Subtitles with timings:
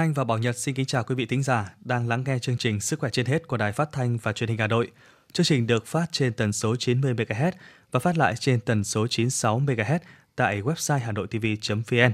[0.00, 2.58] Anh và Bảo Nhật xin kính chào quý vị thính giả đang lắng nghe chương
[2.58, 4.90] trình Sức khỏe trên hết của Đài Phát thanh và Truyền hình Hà Nội.
[5.32, 7.52] Chương trình được phát trên tần số 90 MHz
[7.90, 9.98] và phát lại trên tần số 96 MHz
[10.36, 12.12] tại website hanoitv.vn.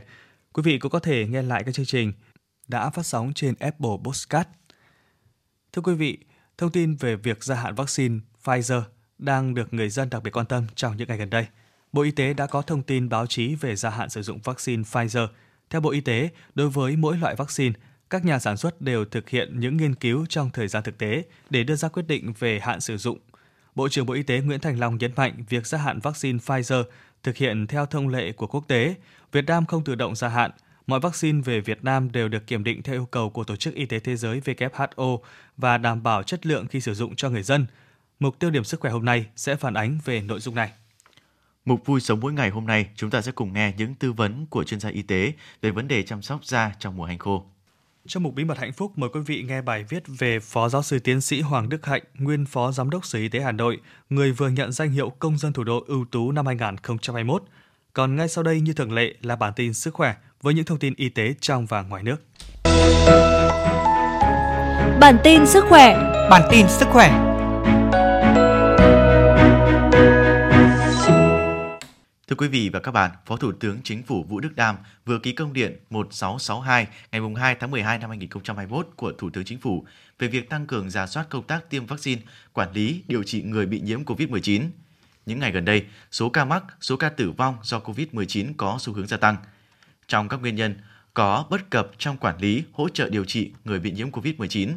[0.52, 2.12] Quý vị cũng có thể nghe lại các chương trình
[2.68, 4.48] đã phát sóng trên Apple Podcast.
[5.72, 6.18] Thưa quý vị,
[6.58, 8.82] thông tin về việc gia hạn vaccine Pfizer
[9.18, 11.46] đang được người dân đặc biệt quan tâm trong những ngày gần đây.
[11.92, 14.82] Bộ Y tế đã có thông tin báo chí về gia hạn sử dụng vaccine
[14.82, 15.26] Pfizer.
[15.70, 17.74] Theo Bộ Y tế, đối với mỗi loại vaccine,
[18.10, 21.22] các nhà sản xuất đều thực hiện những nghiên cứu trong thời gian thực tế
[21.50, 23.18] để đưa ra quyết định về hạn sử dụng.
[23.74, 26.84] Bộ trưởng Bộ Y tế Nguyễn Thành Long nhấn mạnh việc gia hạn vaccine Pfizer
[27.22, 28.94] thực hiện theo thông lệ của quốc tế.
[29.32, 30.50] Việt Nam không tự động gia hạn.
[30.86, 33.74] Mọi vaccine về Việt Nam đều được kiểm định theo yêu cầu của Tổ chức
[33.74, 35.18] Y tế Thế giới WHO
[35.56, 37.66] và đảm bảo chất lượng khi sử dụng cho người dân.
[38.20, 40.70] Mục tiêu điểm sức khỏe hôm nay sẽ phản ánh về nội dung này.
[41.66, 44.46] Mục vui sống mỗi ngày hôm nay, chúng ta sẽ cùng nghe những tư vấn
[44.46, 47.44] của chuyên gia y tế về vấn đề chăm sóc da trong mùa hành khô.
[48.06, 50.82] Trong mục bí mật hạnh phúc, mời quý vị nghe bài viết về Phó Giáo
[50.82, 53.78] sư Tiến sĩ Hoàng Đức Hạnh, nguyên Phó Giám đốc Sở Y tế Hà Nội,
[54.10, 57.42] người vừa nhận danh hiệu Công dân thủ đô ưu tú năm 2021.
[57.92, 60.78] Còn ngay sau đây như thường lệ là bản tin sức khỏe với những thông
[60.78, 62.22] tin y tế trong và ngoài nước.
[65.00, 65.96] Bản tin sức khỏe
[66.30, 67.35] Bản tin sức khỏe
[72.28, 75.18] Thưa quý vị và các bạn, Phó Thủ tướng Chính phủ Vũ Đức Đam vừa
[75.18, 79.86] ký công điện 1662 ngày 2 tháng 12 năm 2021 của Thủ tướng Chính phủ
[80.18, 83.66] về việc tăng cường giả soát công tác tiêm vaccine, quản lý, điều trị người
[83.66, 84.62] bị nhiễm COVID-19.
[85.26, 88.92] Những ngày gần đây, số ca mắc, số ca tử vong do COVID-19 có xu
[88.92, 89.36] hướng gia tăng.
[90.08, 90.76] Trong các nguyên nhân,
[91.14, 94.72] có bất cập trong quản lý, hỗ trợ điều trị người bị nhiễm COVID-19,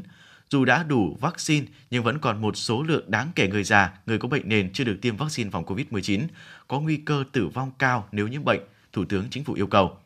[0.49, 4.17] dù đã đủ vaccine nhưng vẫn còn một số lượng đáng kể người già, người
[4.17, 6.27] có bệnh nền chưa được tiêm vaccine phòng COVID-19,
[6.69, 8.59] có nguy cơ tử vong cao nếu nhiễm bệnh,
[8.93, 9.97] Thủ tướng Chính phủ yêu cầu.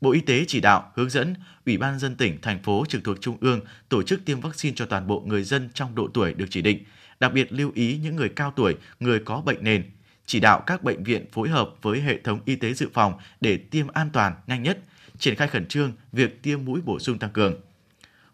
[0.00, 1.34] Bộ Y tế chỉ đạo, hướng dẫn
[1.66, 4.86] Ủy ban dân tỉnh, thành phố trực thuộc Trung ương tổ chức tiêm vaccine cho
[4.86, 6.84] toàn bộ người dân trong độ tuổi được chỉ định,
[7.20, 9.90] đặc biệt lưu ý những người cao tuổi, người có bệnh nền,
[10.26, 13.56] chỉ đạo các bệnh viện phối hợp với hệ thống y tế dự phòng để
[13.56, 14.78] tiêm an toàn, nhanh nhất,
[15.18, 17.54] triển khai khẩn trương việc tiêm mũi bổ sung tăng cường.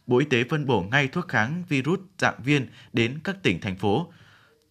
[0.06, 3.76] Bộ Y tế phân bổ ngay thuốc kháng virus dạng viên đến các tỉnh, thành
[3.76, 4.12] phố,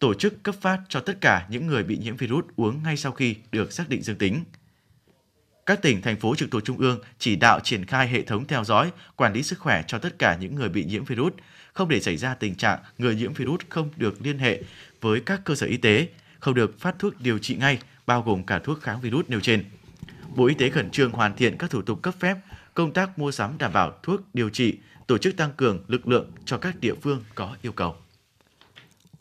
[0.00, 3.12] tổ chức cấp phát cho tất cả những người bị nhiễm virus uống ngay sau
[3.12, 4.44] khi được xác định dương tính.
[5.66, 8.64] Các tỉnh, thành phố trực thuộc Trung ương chỉ đạo triển khai hệ thống theo
[8.64, 11.32] dõi, quản lý sức khỏe cho tất cả những người bị nhiễm virus,
[11.72, 14.62] không để xảy ra tình trạng người nhiễm virus không được liên hệ
[15.00, 18.44] với các cơ sở y tế, không được phát thuốc điều trị ngay, bao gồm
[18.44, 19.64] cả thuốc kháng virus nêu trên.
[20.36, 22.36] Bộ Y tế khẩn trương hoàn thiện các thủ tục cấp phép,
[22.74, 26.30] công tác mua sắm đảm bảo thuốc điều trị, tổ chức tăng cường lực lượng
[26.44, 27.96] cho các địa phương có yêu cầu.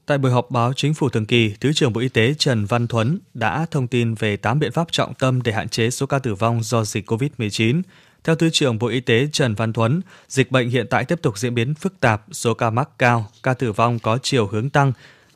[0.09, 2.88] Tại buổi họp báo chính phủ thường kỳ, Thứ trưởng Bộ Y tế Trần Văn
[2.88, 6.20] Thuấn đã thông tin về 8 biện pháp trọng tâm để hạn chế số ca
[6.20, 7.81] tử vong do dịch COVID-19.
[8.24, 11.38] Theo Thứ trưởng Bộ Y tế Trần Văn Thuấn, dịch bệnh hiện tại tiếp tục
[11.38, 14.94] diễn biến phức tạp, số ca mắc cao, ca tử vong có chiều hướng tăng.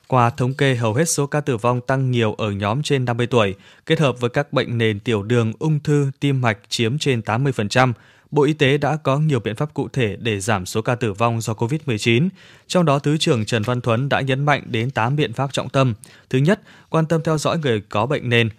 [0.08, 3.28] Qua thống kê, hầu hết số ca tử vong tăng nhiều ở nhóm trên 50
[3.28, 3.56] tuổi,
[3.86, 7.94] kết hợp với các bệnh nền tiểu đường, ung thư, tim mạch chiếm trên 80%.
[8.34, 11.14] Bộ Y tế đã có nhiều biện pháp cụ thể để giảm số ca tử
[11.14, 12.30] vong do COVID-19.
[12.68, 15.70] Trong đó, Thứ trưởng Trần Văn Thuấn đã nhấn mạnh đến 8 biện pháp trọng
[15.70, 15.94] tâm.
[16.30, 18.50] Thứ nhất, quan tâm theo dõi người có bệnh nền,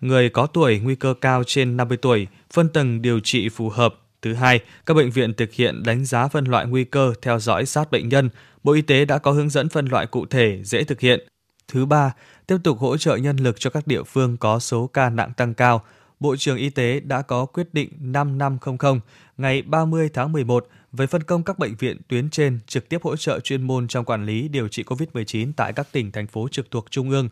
[0.00, 3.94] người có tuổi nguy cơ cao trên 50 tuổi, phân tầng điều trị phù hợp.
[4.22, 7.66] Thứ hai, các bệnh viện thực hiện đánh giá phân loại nguy cơ theo dõi
[7.66, 8.30] sát bệnh nhân.
[8.64, 11.26] Bộ Y tế đã có hướng dẫn phân loại cụ thể, dễ thực hiện.
[11.68, 12.12] Thứ ba,
[12.46, 15.54] tiếp tục hỗ trợ nhân lực cho các địa phương có số ca nặng tăng
[15.54, 15.82] cao,
[16.22, 19.00] Bộ trưởng Y tế đã có quyết định 5500
[19.36, 23.16] ngày 30 tháng 11 về phân công các bệnh viện tuyến trên trực tiếp hỗ
[23.16, 26.70] trợ chuyên môn trong quản lý điều trị COVID-19 tại các tỉnh, thành phố trực
[26.70, 27.28] thuộc Trung ương.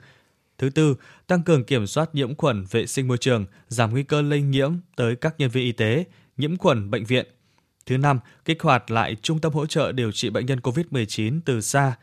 [0.58, 0.94] Thứ tư,
[1.26, 4.72] tăng cường kiểm soát nhiễm khuẩn vệ sinh môi trường, giảm nguy cơ lây nhiễm
[4.96, 6.04] tới các nhân viên y tế,
[6.36, 7.26] nhiễm khuẩn bệnh viện.
[7.86, 11.60] Thứ năm, kích hoạt lại trung tâm hỗ trợ điều trị bệnh nhân COVID-19 từ
[11.60, 11.94] xa.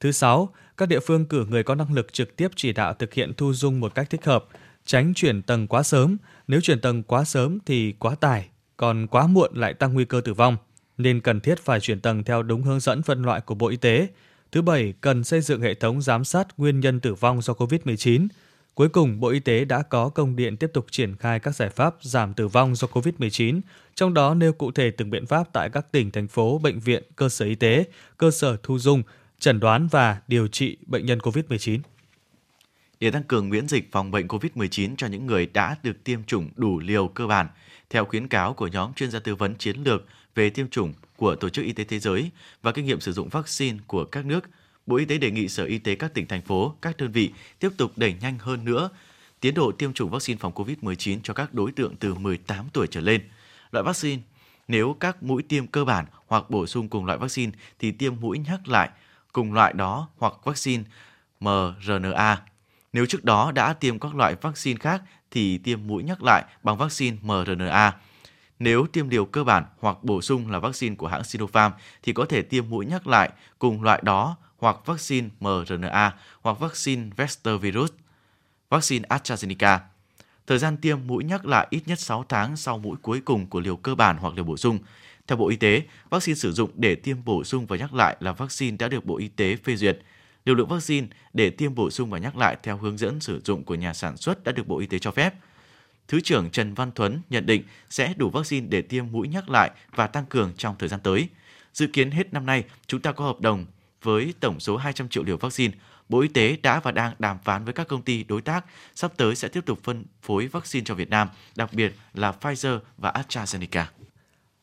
[0.00, 3.14] Thứ sáu, các địa phương cử người có năng lực trực tiếp chỉ đạo thực
[3.14, 4.44] hiện thu dung một cách thích hợp,
[4.84, 6.16] tránh chuyển tầng quá sớm.
[6.48, 10.20] Nếu chuyển tầng quá sớm thì quá tải, còn quá muộn lại tăng nguy cơ
[10.20, 10.56] tử vong,
[10.98, 13.76] nên cần thiết phải chuyển tầng theo đúng hướng dẫn phân loại của Bộ Y
[13.76, 14.08] tế.
[14.52, 18.28] Thứ bảy, cần xây dựng hệ thống giám sát nguyên nhân tử vong do COVID-19.
[18.74, 21.70] Cuối cùng, Bộ Y tế đã có công điện tiếp tục triển khai các giải
[21.70, 23.60] pháp giảm tử vong do COVID-19,
[23.94, 27.02] trong đó nêu cụ thể từng biện pháp tại các tỉnh, thành phố, bệnh viện,
[27.16, 27.84] cơ sở y tế,
[28.16, 29.02] cơ sở thu dung,
[29.38, 31.78] chẩn đoán và điều trị bệnh nhân COVID-19
[33.00, 36.50] để tăng cường miễn dịch phòng bệnh COVID-19 cho những người đã được tiêm chủng
[36.56, 37.48] đủ liều cơ bản,
[37.90, 41.34] theo khuyến cáo của nhóm chuyên gia tư vấn chiến lược về tiêm chủng của
[41.34, 42.30] Tổ chức Y tế Thế giới
[42.62, 44.44] và kinh nghiệm sử dụng vaccine của các nước,
[44.86, 47.32] Bộ Y tế đề nghị Sở Y tế các tỉnh, thành phố, các đơn vị
[47.58, 48.90] tiếp tục đẩy nhanh hơn nữa
[49.40, 53.00] tiến độ tiêm chủng vaccine phòng COVID-19 cho các đối tượng từ 18 tuổi trở
[53.00, 53.20] lên.
[53.72, 54.22] Loại vaccine
[54.68, 58.38] Nếu các mũi tiêm cơ bản hoặc bổ sung cùng loại vaccine thì tiêm mũi
[58.38, 58.90] nhắc lại
[59.32, 60.84] cùng loại đó hoặc vaccine
[61.40, 62.49] mRNA.
[62.92, 66.76] Nếu trước đó đã tiêm các loại vaccine khác thì tiêm mũi nhắc lại bằng
[66.76, 67.92] vaccine mRNA.
[68.58, 71.72] Nếu tiêm liều cơ bản hoặc bổ sung là vaccine của hãng Sinopharm
[72.02, 77.10] thì có thể tiêm mũi nhắc lại cùng loại đó hoặc vaccine mRNA hoặc vaccine
[77.16, 77.90] vector virus,
[78.70, 79.78] vaccine AstraZeneca.
[80.46, 83.60] Thời gian tiêm mũi nhắc lại ít nhất 6 tháng sau mũi cuối cùng của
[83.60, 84.78] liều cơ bản hoặc liều bổ sung.
[85.26, 88.32] Theo Bộ Y tế, vaccine sử dụng để tiêm bổ sung và nhắc lại là
[88.32, 89.98] vaccine đã được Bộ Y tế phê duyệt.
[90.44, 93.64] Liều lượng vaccine để tiêm bổ sung và nhắc lại theo hướng dẫn sử dụng
[93.64, 95.34] của nhà sản xuất đã được Bộ Y tế cho phép.
[96.08, 99.70] Thứ trưởng Trần Văn Thuấn nhận định sẽ đủ vaccine để tiêm mũi nhắc lại
[99.94, 101.28] và tăng cường trong thời gian tới.
[101.74, 103.66] Dự kiến hết năm nay, chúng ta có hợp đồng
[104.02, 105.74] với tổng số 200 triệu liều vaccine.
[106.08, 108.64] Bộ Y tế đã và đang đàm phán với các công ty đối tác,
[108.94, 112.78] sắp tới sẽ tiếp tục phân phối vaccine cho Việt Nam, đặc biệt là Pfizer
[112.98, 113.84] và AstraZeneca.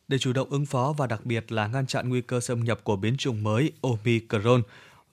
[0.08, 2.80] Để chủ động ứng phó và đặc biệt là ngăn chặn nguy cơ xâm nhập
[2.84, 4.62] của biến chủng mới Omicron,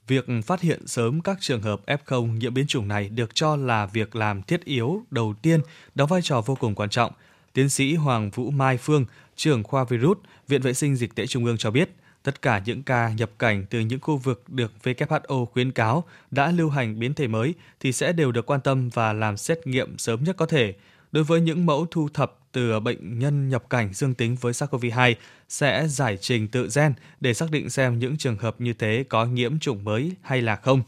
[0.07, 3.87] việc phát hiện sớm các trường hợp F0 nhiễm biến chủng này được cho là
[3.87, 5.61] việc làm thiết yếu đầu tiên
[5.95, 7.13] đóng vai trò vô cùng quan trọng.
[7.53, 9.05] Tiến sĩ Hoàng Vũ Mai Phương,
[9.37, 10.19] trưởng khoa virus,
[10.49, 11.91] Viện Vệ sinh Dịch tễ Trung ương cho biết,
[12.23, 16.51] tất cả những ca nhập cảnh từ những khu vực được WHO khuyến cáo đã
[16.51, 19.99] lưu hành biến thể mới thì sẽ đều được quan tâm và làm xét nghiệm
[19.99, 20.75] sớm nhất có thể.
[21.13, 25.15] Đối với những mẫu thu thập từ bệnh nhân nhập cảnh dương tính với SARS-CoV-2
[25.49, 29.25] sẽ giải trình tự gen để xác định xem những trường hợp như thế có
[29.25, 30.83] nhiễm chủng mới hay là không.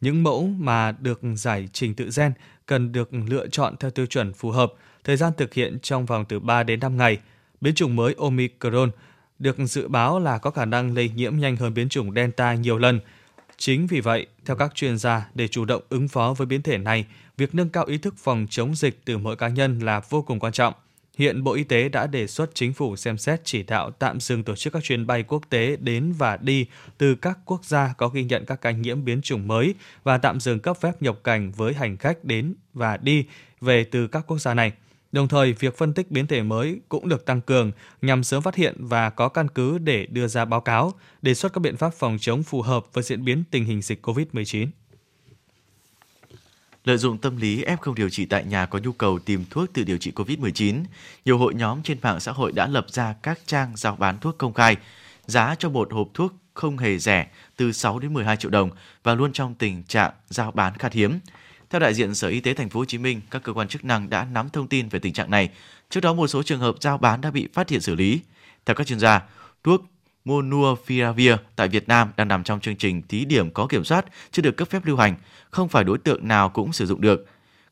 [0.00, 2.32] Những mẫu mà được giải trình tự gen
[2.66, 4.72] cần được lựa chọn theo tiêu chuẩn phù hợp,
[5.04, 7.18] thời gian thực hiện trong vòng từ 3 đến 5 ngày.
[7.60, 8.90] Biến chủng mới Omicron
[9.38, 12.78] được dự báo là có khả năng lây nhiễm nhanh hơn biến chủng Delta nhiều
[12.78, 13.00] lần.
[13.56, 16.78] Chính vì vậy, theo các chuyên gia, để chủ động ứng phó với biến thể
[16.78, 17.06] này,
[17.36, 20.40] việc nâng cao ý thức phòng chống dịch từ mỗi cá nhân là vô cùng
[20.40, 20.74] quan trọng.
[21.20, 24.44] Hiện Bộ Y tế đã đề xuất chính phủ xem xét chỉ đạo tạm dừng
[24.44, 26.66] tổ chức các chuyến bay quốc tế đến và đi
[26.98, 30.40] từ các quốc gia có ghi nhận các ca nhiễm biến chủng mới và tạm
[30.40, 33.24] dừng cấp phép nhập cảnh với hành khách đến và đi
[33.60, 34.72] về từ các quốc gia này.
[35.12, 38.54] Đồng thời, việc phân tích biến thể mới cũng được tăng cường nhằm sớm phát
[38.54, 40.92] hiện và có căn cứ để đưa ra báo cáo,
[41.22, 44.06] đề xuất các biện pháp phòng chống phù hợp với diễn biến tình hình dịch
[44.06, 44.66] COVID-19
[46.84, 49.84] lợi dụng tâm lý F0 điều trị tại nhà có nhu cầu tìm thuốc tự
[49.84, 50.84] điều trị COVID-19,
[51.24, 54.38] nhiều hội nhóm trên mạng xã hội đã lập ra các trang giao bán thuốc
[54.38, 54.76] công khai.
[55.26, 58.70] Giá cho một hộp thuốc không hề rẻ, từ 6 đến 12 triệu đồng
[59.02, 61.18] và luôn trong tình trạng giao bán khan hiếm.
[61.70, 63.84] Theo đại diện Sở Y tế Thành phố Hồ Chí Minh, các cơ quan chức
[63.84, 65.50] năng đã nắm thông tin về tình trạng này.
[65.90, 68.20] Trước đó một số trường hợp giao bán đã bị phát hiện xử lý.
[68.66, 69.22] Theo các chuyên gia,
[69.64, 69.84] thuốc
[70.24, 74.42] Monupiravir tại Việt Nam đang nằm trong chương trình thí điểm có kiểm soát, chưa
[74.42, 75.14] được cấp phép lưu hành,
[75.50, 77.26] không phải đối tượng nào cũng sử dụng được.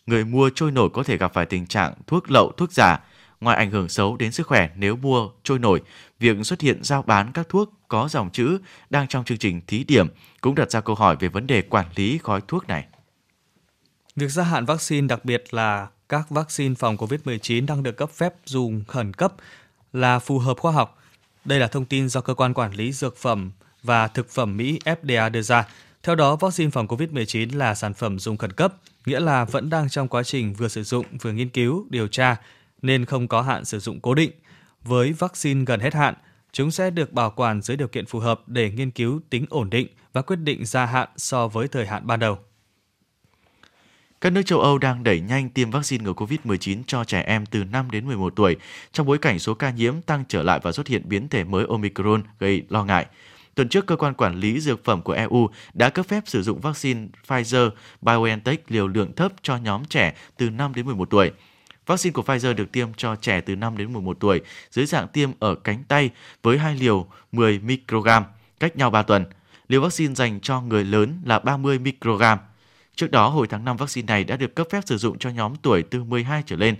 [0.06, 3.00] Người mua trôi nổi có thể gặp phải tình trạng thuốc lậu, thuốc giả.
[3.40, 5.82] Ngoài ảnh hưởng xấu đến sức khỏe nếu mua trôi nổi,
[6.18, 8.58] việc xuất hiện giao bán các thuốc có dòng chữ
[8.90, 10.08] đang trong chương trình thí điểm
[10.40, 12.86] cũng đặt ra câu hỏi về vấn đề quản lý gói thuốc này.
[14.16, 18.34] Việc gia hạn vaccine, đặc biệt là các vaccine phòng COVID-19 đang được cấp phép
[18.44, 19.32] dùng khẩn cấp
[19.92, 20.98] là phù hợp khoa học
[21.44, 23.50] đây là thông tin do cơ quan quản lý dược phẩm
[23.82, 25.68] và thực phẩm Mỹ FDA đưa ra.
[26.02, 28.74] Theo đó, vaccine phòng COVID-19 là sản phẩm dùng khẩn cấp,
[29.06, 32.36] nghĩa là vẫn đang trong quá trình vừa sử dụng vừa nghiên cứu, điều tra
[32.82, 34.30] nên không có hạn sử dụng cố định.
[34.84, 36.14] Với vaccine gần hết hạn,
[36.52, 39.70] chúng sẽ được bảo quản dưới điều kiện phù hợp để nghiên cứu tính ổn
[39.70, 42.38] định và quyết định gia hạn so với thời hạn ban đầu.
[44.20, 47.64] Các nước châu Âu đang đẩy nhanh tiêm vaccine ngừa COVID-19 cho trẻ em từ
[47.64, 48.56] 5 đến 11 tuổi
[48.92, 51.66] trong bối cảnh số ca nhiễm tăng trở lại và xuất hiện biến thể mới
[51.68, 53.06] Omicron gây lo ngại.
[53.54, 56.60] Tuần trước, cơ quan quản lý dược phẩm của EU đã cấp phép sử dụng
[56.60, 57.70] vaccine Pfizer
[58.02, 61.30] BioNTech liều lượng thấp cho nhóm trẻ từ 5 đến 11 tuổi.
[61.86, 65.30] Vaccine của Pfizer được tiêm cho trẻ từ 5 đến 11 tuổi dưới dạng tiêm
[65.38, 66.10] ở cánh tay
[66.42, 68.24] với hai liều 10 microgram
[68.60, 69.24] cách nhau 3 tuần.
[69.68, 72.38] Liều vaccine dành cho người lớn là 30 microgram
[72.98, 75.56] Trước đó, hồi tháng 5 vaccine này đã được cấp phép sử dụng cho nhóm
[75.56, 76.76] tuổi từ 12 trở lên.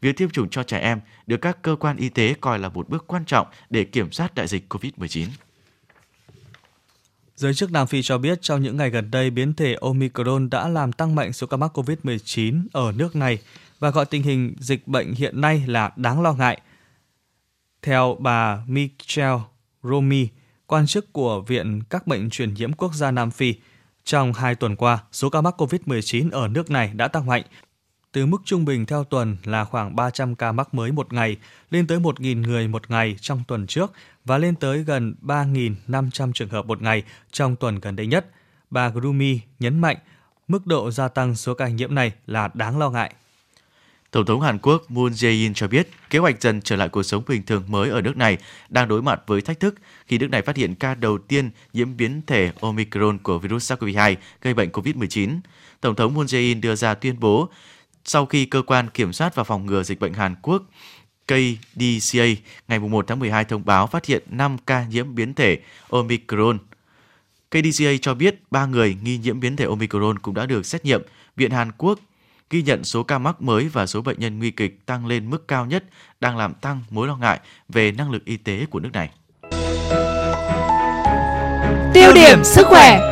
[0.00, 2.88] Việc tiêm chủng cho trẻ em được các cơ quan y tế coi là một
[2.88, 5.26] bước quan trọng để kiểm soát đại dịch COVID-19.
[7.36, 10.68] Giới chức Nam Phi cho biết trong những ngày gần đây, biến thể Omicron đã
[10.68, 13.38] làm tăng mạnh số ca mắc COVID-19 ở nước này
[13.78, 16.60] và gọi tình hình dịch bệnh hiện nay là đáng lo ngại.
[17.82, 19.40] Theo bà Michelle
[19.82, 20.28] Romy,
[20.66, 23.54] quan chức của Viện các bệnh truyền nhiễm quốc gia Nam Phi,
[24.04, 27.42] trong hai tuần qua, số ca mắc COVID-19 ở nước này đã tăng mạnh.
[28.12, 31.36] Từ mức trung bình theo tuần là khoảng 300 ca mắc mới một ngày
[31.70, 33.92] lên tới 1.000 người một ngày trong tuần trước
[34.24, 38.26] và lên tới gần 3.500 trường hợp một ngày trong tuần gần đây nhất.
[38.70, 39.96] Bà Grumi nhấn mạnh
[40.48, 43.14] mức độ gia tăng số ca nhiễm này là đáng lo ngại.
[44.12, 47.22] Tổng thống Hàn Quốc Moon Jae-in cho biết, kế hoạch dần trở lại cuộc sống
[47.26, 48.38] bình thường mới ở nước này
[48.68, 49.74] đang đối mặt với thách thức
[50.06, 54.16] khi nước này phát hiện ca đầu tiên nhiễm biến thể Omicron của virus SARS-CoV-2
[54.42, 55.38] gây bệnh COVID-19.
[55.80, 57.48] Tổng thống Moon Jae-in đưa ra tuyên bố,
[58.04, 60.62] sau khi cơ quan kiểm soát và phòng ngừa dịch bệnh Hàn Quốc
[61.26, 62.24] KDCA
[62.68, 65.58] ngày 1 tháng 12 thông báo phát hiện 5 ca nhiễm biến thể
[65.90, 66.58] Omicron.
[67.50, 71.02] KDCA cho biết 3 người nghi nhiễm biến thể Omicron cũng đã được xét nghiệm.
[71.36, 71.98] Viện Hàn Quốc
[72.52, 75.48] ghi nhận số ca mắc mới và số bệnh nhân nguy kịch tăng lên mức
[75.48, 75.84] cao nhất,
[76.20, 79.10] đang làm tăng mối lo ngại về năng lực y tế của nước này.
[81.94, 83.11] Tiêu điểm sức khỏe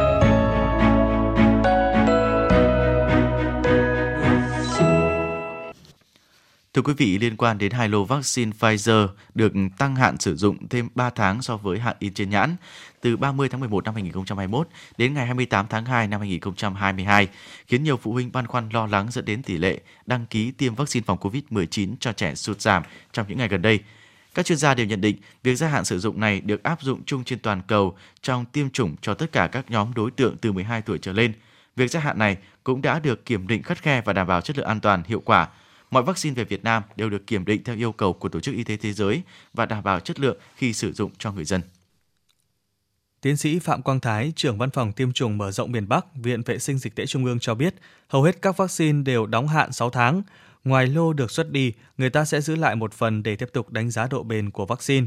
[6.74, 10.68] Thưa quý vị, liên quan đến hai lô vaccine Pfizer được tăng hạn sử dụng
[10.68, 12.56] thêm 3 tháng so với hạn in trên nhãn,
[13.00, 17.28] từ 30 tháng 11 năm 2021 đến ngày 28 tháng 2 năm 2022,
[17.66, 20.74] khiến nhiều phụ huynh băn khoăn lo lắng dẫn đến tỷ lệ đăng ký tiêm
[20.74, 23.78] vaccine phòng COVID-19 cho trẻ sụt giảm trong những ngày gần đây.
[24.34, 27.02] Các chuyên gia đều nhận định việc gia hạn sử dụng này được áp dụng
[27.06, 30.52] chung trên toàn cầu trong tiêm chủng cho tất cả các nhóm đối tượng từ
[30.52, 31.32] 12 tuổi trở lên.
[31.76, 34.58] Việc gia hạn này cũng đã được kiểm định khắt khe và đảm bảo chất
[34.58, 35.48] lượng an toàn, hiệu quả–
[35.90, 38.54] Mọi vaccine về Việt Nam đều được kiểm định theo yêu cầu của Tổ chức
[38.54, 39.22] Y tế Thế giới
[39.54, 41.62] và đảm bảo chất lượng khi sử dụng cho người dân.
[43.20, 46.42] Tiến sĩ Phạm Quang Thái, trưởng văn phòng tiêm chủng mở rộng miền Bắc, Viện
[46.42, 47.74] Vệ sinh Dịch tễ Trung ương cho biết,
[48.08, 50.22] hầu hết các vaccine đều đóng hạn 6 tháng.
[50.64, 53.70] Ngoài lô được xuất đi, người ta sẽ giữ lại một phần để tiếp tục
[53.70, 55.06] đánh giá độ bền của vaccine.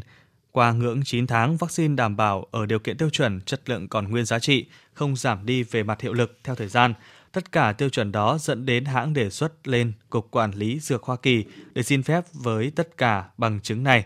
[0.51, 4.11] Qua ngưỡng 9 tháng, vaccine đảm bảo ở điều kiện tiêu chuẩn, chất lượng còn
[4.11, 6.93] nguyên giá trị, không giảm đi về mặt hiệu lực theo thời gian,
[7.33, 11.03] Tất cả tiêu chuẩn đó dẫn đến hãng đề xuất lên Cục Quản lý Dược
[11.03, 14.05] Hoa Kỳ để xin phép với tất cả bằng chứng này.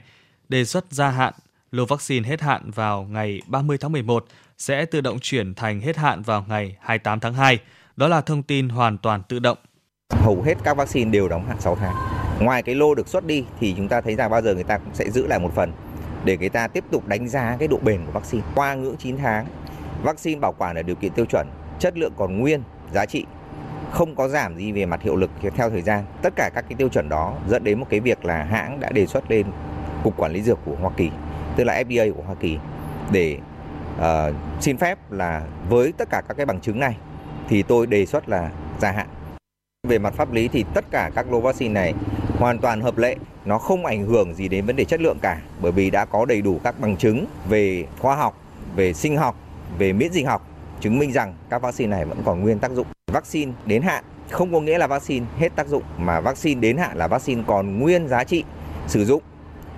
[0.50, 1.34] Đề xuất gia hạn,
[1.72, 4.26] lô vaccine hết hạn vào ngày 30 tháng 11
[4.58, 7.60] sẽ tự động chuyển thành hết hạn vào ngày 28 tháng 2.
[7.96, 9.58] Đó là thông tin hoàn toàn tự động.
[10.10, 11.96] Hầu hết các vaccine đều đóng hạn 6 tháng.
[12.40, 14.78] Ngoài cái lô được xuất đi thì chúng ta thấy rằng bao giờ người ta
[14.78, 15.72] cũng sẽ giữ lại một phần
[16.26, 18.44] để người ta tiếp tục đánh giá cái độ bền của vaccine.
[18.56, 19.48] Qua ngưỡng 9 tháng,
[20.04, 21.48] vaccine bảo quản ở điều kiện tiêu chuẩn,
[21.80, 22.62] chất lượng còn nguyên
[22.94, 23.26] giá trị
[23.92, 26.04] không có giảm gì về mặt hiệu lực theo thời gian.
[26.22, 28.92] Tất cả các cái tiêu chuẩn đó dẫn đến một cái việc là hãng đã
[28.92, 29.46] đề xuất lên
[30.04, 31.10] cục quản lý dược của Hoa Kỳ,
[31.56, 32.58] tức là FDA của Hoa Kỳ
[33.12, 33.38] để
[33.98, 34.04] uh,
[34.62, 36.98] xin phép là với tất cả các cái bằng chứng này
[37.50, 39.08] thì tôi đề xuất là gia hạn.
[39.88, 41.94] Về mặt pháp lý thì tất cả các lô vaccine này
[42.40, 43.16] hoàn toàn hợp lệ,
[43.46, 46.26] nó không ảnh hưởng gì đến vấn đề chất lượng cả bởi vì đã có
[46.26, 48.38] đầy đủ các bằng chứng về khoa học,
[48.76, 49.36] về sinh học,
[49.78, 50.48] về miễn dịch học
[50.82, 52.88] chứng minh rằng các vaccine này vẫn còn nguyên tác dụng.
[53.12, 56.98] Vaccine đến hạn không có nghĩa là vaccine hết tác dụng mà vaccine đến hạn
[56.98, 58.44] là vaccine còn nguyên giá trị
[58.88, 59.24] sử dụng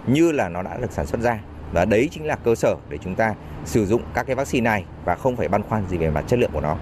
[0.08, 1.40] như là nó đã được sản xuất ra
[1.74, 4.86] và đấy chính là cơ sở để chúng ta sử dụng các cái vaccine này
[5.06, 6.78] và không phải băn khoăn gì về mặt chất lượng của nó.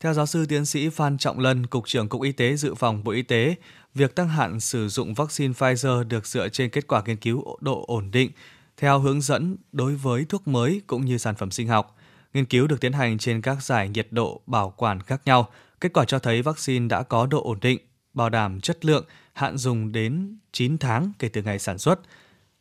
[0.00, 3.04] Theo giáo sư tiến sĩ Phan Trọng Lân, Cục trưởng Cục Y tế Dự phòng
[3.04, 3.54] Bộ Y tế,
[3.94, 7.84] việc tăng hạn sử dụng vaccine Pfizer được dựa trên kết quả nghiên cứu độ
[7.86, 8.30] ổn định
[8.76, 11.96] theo hướng dẫn đối với thuốc mới cũng như sản phẩm sinh học.
[12.34, 15.48] Nghiên cứu được tiến hành trên các giải nhiệt độ bảo quản khác nhau.
[15.80, 17.78] Kết quả cho thấy vaccine đã có độ ổn định,
[18.14, 22.00] bảo đảm chất lượng, hạn dùng đến 9 tháng kể từ ngày sản xuất.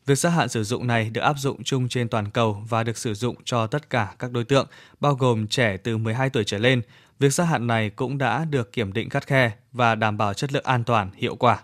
[0.05, 2.97] Việc gia hạn sử dụng này được áp dụng chung trên toàn cầu và được
[2.97, 4.67] sử dụng cho tất cả các đối tượng,
[4.99, 6.81] bao gồm trẻ từ 12 tuổi trở lên.
[7.19, 10.53] Việc gia hạn này cũng đã được kiểm định khắt khe và đảm bảo chất
[10.53, 11.63] lượng an toàn, hiệu quả.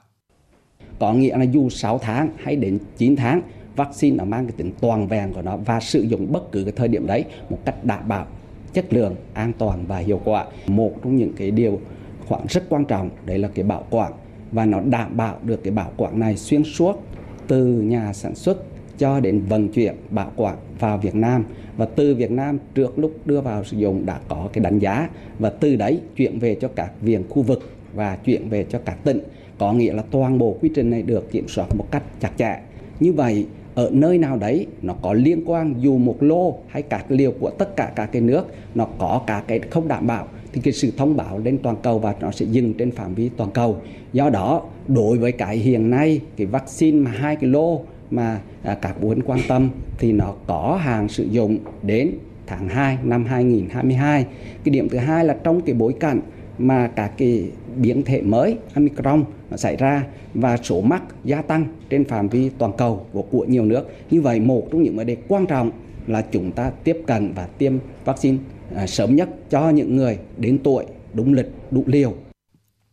[1.00, 3.42] Có nghĩa là dù 6 tháng hay đến 9 tháng
[3.75, 6.74] vaccine nó mang cái tính toàn vẹn của nó và sử dụng bất cứ cái
[6.75, 8.25] thời điểm đấy một cách đảm bảo
[8.74, 10.46] chất lượng, an toàn và hiệu quả.
[10.67, 11.79] Một trong những cái điều
[12.27, 14.13] khoảng rất quan trọng đấy là cái bảo quản.
[14.51, 17.03] Và nó đảm bảo được cái bảo quản này xuyên suốt
[17.48, 18.58] từ nhà sản xuất
[18.98, 21.46] cho đến vận chuyển bảo quản vào Việt Nam.
[21.77, 25.10] Và từ Việt Nam trước lúc đưa vào sử dụng đã có cái đánh giá.
[25.39, 29.03] Và từ đấy chuyển về cho các viện khu vực và chuyển về cho các
[29.03, 29.20] tỉnh.
[29.58, 32.60] Có nghĩa là toàn bộ quy trình này được kiểm soát một cách chặt chẽ.
[33.00, 37.05] Như vậy ở nơi nào đấy nó có liên quan dù một lô hay các
[37.10, 38.44] liều của tất cả các cái nước
[38.75, 42.00] nó có cả cái không đảm bảo thì cái sự thông báo lên toàn cầu
[42.00, 43.77] và nó sẽ dừng trên phạm vi toàn cầu.
[44.13, 48.77] Do đó đối với cái hiện nay cái vaccine mà hai cái lô mà à,
[48.82, 52.12] các phụ quan tâm thì nó có hàng sử dụng đến
[52.48, 54.25] tháng 2 năm 2022
[54.63, 56.20] cái điểm thứ hai là trong cái bối cảnh
[56.58, 57.44] mà các cái
[57.75, 59.24] biến thể mới Omicron
[59.55, 60.03] xảy ra
[60.34, 63.84] và số mắc gia tăng trên phạm vi toàn cầu của, của nhiều nước.
[64.10, 65.72] Như vậy một trong những vấn đề quan trọng
[66.08, 67.74] là chúng ta tiếp cận và tiêm
[68.05, 68.38] vaccine
[68.75, 72.13] à, sớm nhất cho những người đến tuổi đúng lịch đủ liều.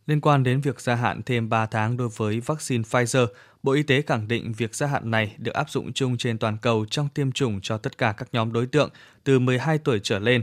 [0.07, 3.27] Liên quan đến việc gia hạn thêm 3 tháng đối với vaccine Pfizer,
[3.63, 6.57] Bộ Y tế khẳng định việc gia hạn này được áp dụng chung trên toàn
[6.63, 8.91] cầu trong tiêm chủng cho tất cả các nhóm đối tượng
[9.25, 10.43] từ 12 tuổi trở lên,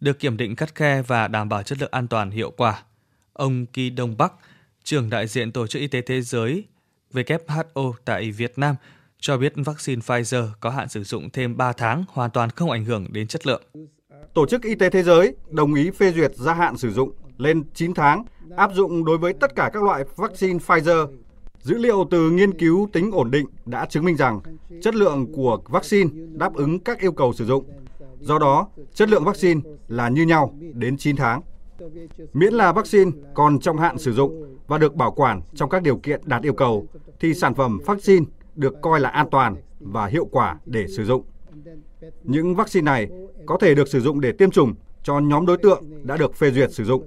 [0.00, 2.82] được kiểm định cắt khe và đảm bảo chất lượng an toàn hiệu quả.
[3.38, 4.32] Ông Ki Đông Bắc,
[4.84, 6.64] trưởng đại diện Tổ chức Y tế Thế giới
[7.12, 8.74] WHO tại Việt Nam,
[9.18, 12.84] cho biết vaccine Pfizer có hạn sử dụng thêm 3 tháng hoàn toàn không ảnh
[12.84, 13.62] hưởng đến chất lượng.
[14.34, 17.64] Tổ chức Y tế Thế giới đồng ý phê duyệt gia hạn sử dụng lên
[17.74, 18.24] 9 tháng,
[18.56, 21.06] áp dụng đối với tất cả các loại vaccine Pfizer.
[21.62, 24.40] Dữ liệu từ nghiên cứu tính ổn định đã chứng minh rằng
[24.82, 27.64] chất lượng của vaccine đáp ứng các yêu cầu sử dụng.
[28.20, 31.42] Do đó, chất lượng vaccine là như nhau đến 9 tháng.
[32.32, 35.96] Miễn là vaccine còn trong hạn sử dụng và được bảo quản trong các điều
[35.96, 36.86] kiện đạt yêu cầu,
[37.20, 41.24] thì sản phẩm vaccine được coi là an toàn và hiệu quả để sử dụng.
[42.22, 43.08] Những vaccine này
[43.46, 46.50] có thể được sử dụng để tiêm chủng cho nhóm đối tượng đã được phê
[46.50, 47.06] duyệt sử dụng.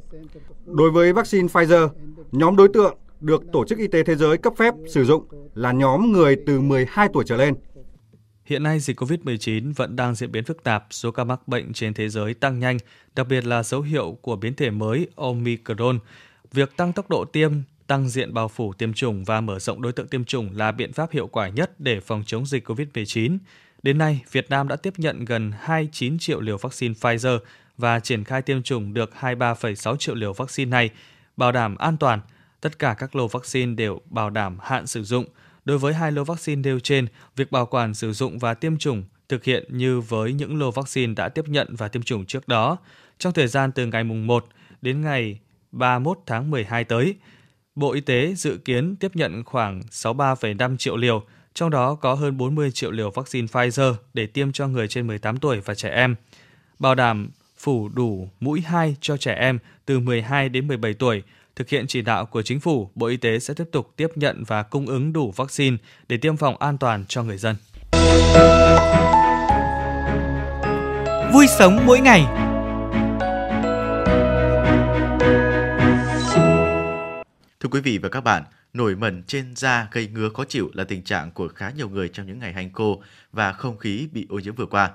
[0.65, 1.89] Đối với vaccine Pfizer,
[2.31, 5.23] nhóm đối tượng được Tổ chức Y tế Thế giới cấp phép sử dụng
[5.53, 7.53] là nhóm người từ 12 tuổi trở lên.
[8.45, 11.93] Hiện nay, dịch COVID-19 vẫn đang diễn biến phức tạp, số ca mắc bệnh trên
[11.93, 12.77] thế giới tăng nhanh,
[13.15, 15.99] đặc biệt là dấu hiệu của biến thể mới Omicron.
[16.51, 17.51] Việc tăng tốc độ tiêm,
[17.87, 20.93] tăng diện bao phủ tiêm chủng và mở rộng đối tượng tiêm chủng là biện
[20.93, 23.37] pháp hiệu quả nhất để phòng chống dịch COVID-19.
[23.83, 27.39] Đến nay, Việt Nam đã tiếp nhận gần 29 triệu liều vaccine Pfizer
[27.77, 30.89] và triển khai tiêm chủng được 23,6 triệu liều vaccine này,
[31.37, 32.19] bảo đảm an toàn.
[32.61, 35.25] Tất cả các lô vaccine đều bảo đảm hạn sử dụng.
[35.65, 39.03] Đối với hai lô vaccine nêu trên, việc bảo quản sử dụng và tiêm chủng
[39.29, 42.77] thực hiện như với những lô vaccine đã tiếp nhận và tiêm chủng trước đó.
[43.17, 44.45] Trong thời gian từ ngày mùng 1
[44.81, 45.39] đến ngày
[45.71, 47.15] 31 tháng 12 tới,
[47.75, 52.37] Bộ Y tế dự kiến tiếp nhận khoảng 63,5 triệu liều, trong đó có hơn
[52.37, 56.15] 40 triệu liều vaccine Pfizer để tiêm cho người trên 18 tuổi và trẻ em.
[56.79, 61.23] Bảo đảm phủ đủ mũi 2 cho trẻ em từ 12 đến 17 tuổi.
[61.61, 64.43] Thực hiện chỉ đạo của chính phủ, Bộ Y tế sẽ tiếp tục tiếp nhận
[64.47, 67.55] và cung ứng đủ vaccine để tiêm phòng an toàn cho người dân.
[71.33, 72.25] Vui sống mỗi ngày.
[77.59, 78.43] Thưa quý vị và các bạn,
[78.73, 82.09] nổi mẩn trên da gây ngứa khó chịu là tình trạng của khá nhiều người
[82.09, 84.91] trong những ngày hành khô và không khí bị ô nhiễm vừa qua.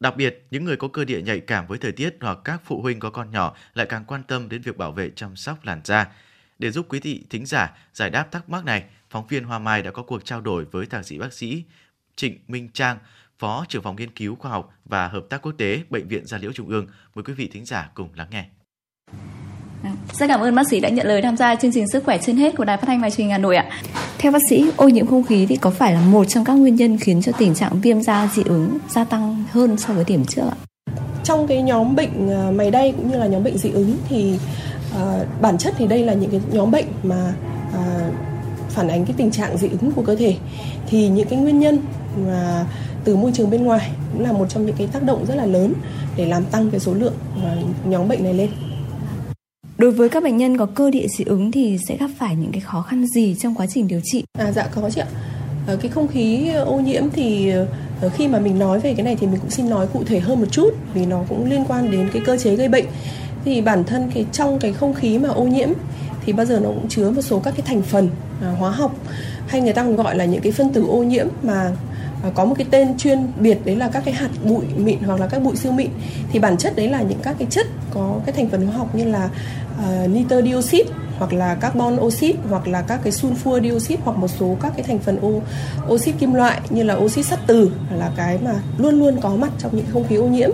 [0.00, 2.82] Đặc biệt, những người có cơ địa nhạy cảm với thời tiết hoặc các phụ
[2.82, 5.80] huynh có con nhỏ lại càng quan tâm đến việc bảo vệ chăm sóc làn
[5.84, 6.08] da.
[6.58, 9.82] Để giúp quý vị thính giả giải đáp thắc mắc này, phóng viên Hoa Mai
[9.82, 11.64] đã có cuộc trao đổi với thạc sĩ bác sĩ
[12.16, 12.98] Trịnh Minh Trang,
[13.38, 16.38] Phó trưởng phòng nghiên cứu khoa học và hợp tác quốc tế Bệnh viện Gia
[16.38, 16.86] Liễu Trung ương.
[17.14, 18.48] Mời quý vị thính giả cùng lắng nghe.
[20.12, 22.36] Rất cảm ơn bác sĩ đã nhận lời tham gia chương trình Sức khỏe trên
[22.36, 23.64] hết của Đài Phát thanh và Truyền hình Hà Nội ạ.
[24.18, 26.74] Theo bác sĩ, ô nhiễm không khí thì có phải là một trong các nguyên
[26.74, 30.24] nhân khiến cho tình trạng viêm da dị ứng gia tăng hơn so với điểm
[30.24, 30.56] trước ạ?
[31.24, 34.38] Trong cái nhóm bệnh à, mày đay cũng như là nhóm bệnh dị ứng thì
[34.94, 37.32] uh, bản chất thì đây là những cái nhóm bệnh mà
[37.68, 38.14] uh,
[38.70, 40.36] phản ánh cái tình trạng dị ứng của cơ thể
[40.86, 41.78] thì những cái nguyên nhân
[42.26, 42.66] mà
[43.04, 45.46] từ môi trường bên ngoài cũng là một trong những cái tác động rất là
[45.46, 45.72] lớn
[46.16, 47.14] để làm tăng cái số lượng
[47.84, 48.50] nhóm bệnh này lên.
[49.80, 52.52] Đối với các bệnh nhân có cơ địa dị ứng thì sẽ gặp phải những
[52.52, 54.24] cái khó khăn gì trong quá trình điều trị?
[54.38, 55.06] À dạ có chị ạ.
[55.66, 57.50] Ờ, cái không khí ô nhiễm thì
[58.00, 60.20] ờ, khi mà mình nói về cái này thì mình cũng xin nói cụ thể
[60.20, 62.84] hơn một chút vì nó cũng liên quan đến cái cơ chế gây bệnh.
[63.44, 65.68] Thì bản thân cái trong cái không khí mà ô nhiễm
[66.26, 68.08] thì bao giờ nó cũng chứa một số các cái thành phần
[68.42, 68.94] à, hóa học
[69.46, 71.72] hay người ta còn gọi là những cái phân tử ô nhiễm mà
[72.22, 75.20] Ờ, có một cái tên chuyên biệt đấy là các cái hạt bụi mịn hoặc
[75.20, 75.90] là các bụi siêu mịn.
[76.32, 78.94] Thì bản chất đấy là những các cái chất có cái thành phần hóa học
[78.94, 79.30] như là
[79.78, 84.28] uh, nitơ dioxide hoặc là carbon oxit hoặc là các cái sulfur dioxide hoặc một
[84.28, 85.40] số các cái thành phần ô,
[85.88, 89.52] oxit kim loại như là oxit sắt từ là cái mà luôn luôn có mặt
[89.58, 90.50] trong những không khí ô nhiễm.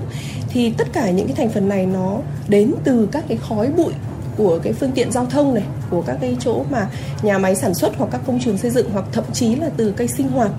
[0.48, 3.92] Thì tất cả những cái thành phần này nó đến từ các cái khói bụi
[4.36, 6.88] của cái phương tiện giao thông này của các cái chỗ mà
[7.22, 9.92] nhà máy sản xuất hoặc các công trường xây dựng hoặc thậm chí là từ
[9.96, 10.50] cây sinh hoạt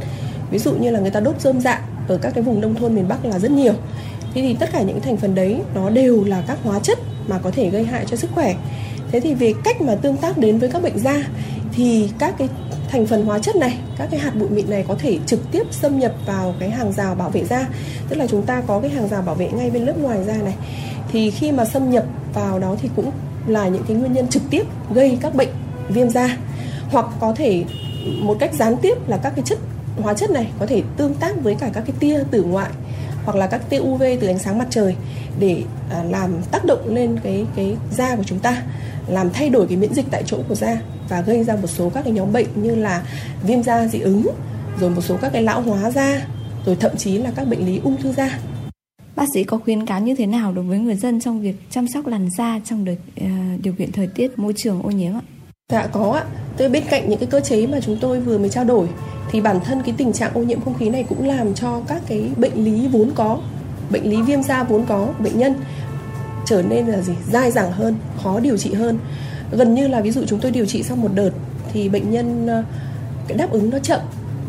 [0.51, 2.95] ví dụ như là người ta đốt dơm dạ ở các cái vùng nông thôn
[2.95, 3.73] miền Bắc là rất nhiều.
[4.33, 7.39] Thế thì tất cả những thành phần đấy nó đều là các hóa chất mà
[7.39, 8.55] có thể gây hại cho sức khỏe.
[9.11, 11.23] Thế thì về cách mà tương tác đến với các bệnh da
[11.73, 12.49] thì các cái
[12.91, 15.63] thành phần hóa chất này, các cái hạt bụi mịn này có thể trực tiếp
[15.71, 17.67] xâm nhập vào cái hàng rào bảo vệ da.
[18.09, 20.33] Tức là chúng ta có cái hàng rào bảo vệ ngay bên lớp ngoài da
[20.33, 20.55] này.
[21.11, 23.11] Thì khi mà xâm nhập vào đó thì cũng
[23.47, 25.49] là những cái nguyên nhân trực tiếp gây các bệnh
[25.89, 26.37] viêm da.
[26.89, 27.63] Hoặc có thể
[28.21, 29.59] một cách gián tiếp là các cái chất
[30.01, 32.69] hóa chất này có thể tương tác với cả các cái tia tử ngoại
[33.25, 34.95] hoặc là các tia UV từ ánh sáng mặt trời
[35.39, 38.63] để à, làm tác động lên cái cái da của chúng ta
[39.07, 41.89] làm thay đổi cái miễn dịch tại chỗ của da và gây ra một số
[41.89, 43.03] các cái nhóm bệnh như là
[43.43, 44.27] viêm da dị ứng
[44.79, 46.21] rồi một số các cái lão hóa da
[46.65, 48.39] rồi thậm chí là các bệnh lý ung thư da
[49.15, 51.87] Bác sĩ có khuyến cáo như thế nào đối với người dân trong việc chăm
[51.87, 53.29] sóc làn da trong đợt, uh,
[53.61, 55.21] điều kiện thời tiết môi trường ô nhiễm ạ?
[55.71, 56.25] Dạ có ạ.
[56.57, 58.87] Tôi bên cạnh những cái cơ chế mà chúng tôi vừa mới trao đổi
[59.31, 62.01] thì bản thân cái tình trạng ô nhiễm không khí này cũng làm cho các
[62.07, 63.39] cái bệnh lý vốn có,
[63.89, 65.53] bệnh lý viêm da vốn có bệnh nhân
[66.45, 67.13] trở nên là gì?
[67.31, 68.99] Dai dẳng hơn, khó điều trị hơn.
[69.51, 71.29] gần như là ví dụ chúng tôi điều trị sau một đợt
[71.73, 72.63] thì bệnh nhân ờ,
[73.27, 73.99] cái đáp ứng nó chậm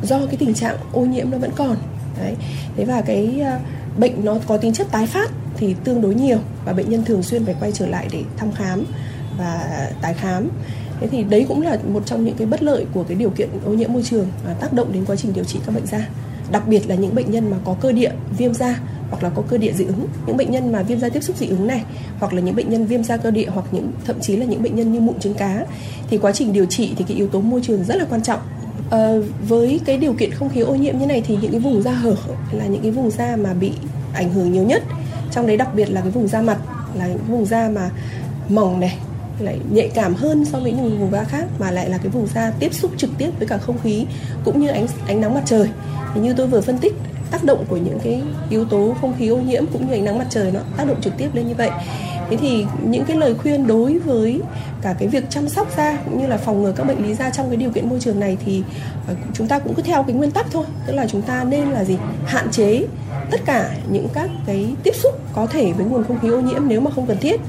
[0.02, 1.76] do cái tình trạng ô nhiễm nó vẫn còn.
[2.20, 2.34] Đấy.
[2.76, 3.58] Thế và cái ờ,
[3.98, 7.22] bệnh nó có tính chất tái phát thì tương đối nhiều và bệnh nhân thường
[7.22, 8.84] xuyên phải quay trở lại để thăm khám
[9.38, 9.68] và
[10.02, 10.48] tái khám
[11.00, 13.48] thế thì đấy cũng là một trong những cái bất lợi của cái điều kiện
[13.64, 16.08] ô nhiễm môi trường à, tác động đến quá trình điều trị các bệnh da.
[16.50, 18.80] Đặc biệt là những bệnh nhân mà có cơ địa viêm da
[19.10, 20.06] hoặc là có cơ địa dị ứng.
[20.26, 21.84] Những bệnh nhân mà viêm da tiếp xúc dị ứng này
[22.18, 24.62] hoặc là những bệnh nhân viêm da cơ địa hoặc những thậm chí là những
[24.62, 25.66] bệnh nhân như mụn trứng cá
[26.10, 28.40] thì quá trình điều trị thì cái yếu tố môi trường rất là quan trọng.
[28.90, 29.12] À,
[29.48, 31.92] với cái điều kiện không khí ô nhiễm như này thì những cái vùng da
[31.92, 32.16] hở
[32.52, 33.72] là những cái vùng da mà bị
[34.14, 34.82] ảnh hưởng nhiều nhất.
[35.32, 36.58] Trong đấy đặc biệt là cái vùng da mặt
[36.94, 37.90] là những vùng da mà
[38.48, 38.98] mỏng này
[39.40, 42.26] lại nhạy cảm hơn so với những vùng da khác mà lại là cái vùng
[42.26, 44.06] da tiếp xúc trực tiếp với cả không khí
[44.44, 45.68] cũng như ánh ánh nắng mặt trời.
[46.14, 46.94] Thì như tôi vừa phân tích,
[47.30, 50.18] tác động của những cái yếu tố không khí ô nhiễm cũng như ánh nắng
[50.18, 51.70] mặt trời nó tác động trực tiếp lên như vậy.
[52.30, 54.40] Thế thì những cái lời khuyên đối với
[54.82, 57.30] cả cái việc chăm sóc da cũng như là phòng ngừa các bệnh lý da
[57.30, 58.62] trong cái điều kiện môi trường này thì
[59.06, 60.64] ờ, chúng ta cũng cứ theo cái nguyên tắc thôi.
[60.86, 61.96] Tức là chúng ta nên là gì?
[62.26, 62.82] Hạn chế
[63.30, 66.62] tất cả những các cái tiếp xúc có thể với nguồn không khí ô nhiễm
[66.68, 67.40] nếu mà không cần thiết.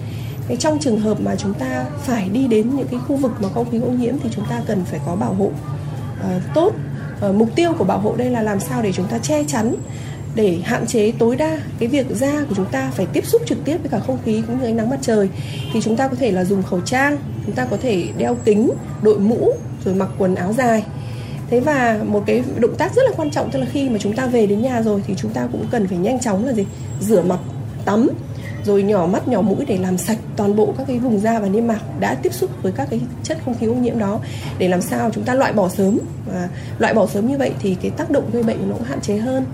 [0.49, 3.49] Thế trong trường hợp mà chúng ta phải đi đến những cái khu vực mà
[3.53, 6.73] không khí ô nhiễm thì chúng ta cần phải có bảo hộ uh, tốt.
[7.29, 9.75] Uh, mục tiêu của bảo hộ đây là làm sao để chúng ta che chắn
[10.35, 13.57] để hạn chế tối đa cái việc da của chúng ta phải tiếp xúc trực
[13.65, 15.29] tiếp với cả không khí cũng như ánh nắng mặt trời.
[15.73, 18.71] Thì chúng ta có thể là dùng khẩu trang chúng ta có thể đeo kính
[19.01, 19.51] đội mũ
[19.85, 20.83] rồi mặc quần áo dài.
[21.49, 24.15] Thế và một cái động tác rất là quan trọng tức là khi mà chúng
[24.15, 26.65] ta về đến nhà rồi thì chúng ta cũng cần phải nhanh chóng là gì?
[26.99, 27.39] Rửa mặt
[27.85, 28.09] tắm
[28.65, 31.47] rồi nhỏ mắt nhỏ mũi để làm sạch toàn bộ các cái vùng da và
[31.47, 34.19] niêm mạc đã tiếp xúc với các cái chất không khí ô nhiễm đó.
[34.57, 37.75] Để làm sao chúng ta loại bỏ sớm và loại bỏ sớm như vậy thì
[37.81, 39.45] cái tác động gây bệnh nó cũng hạn chế hơn.